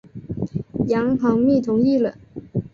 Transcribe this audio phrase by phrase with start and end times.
[0.87, 2.17] 杨行密同意了。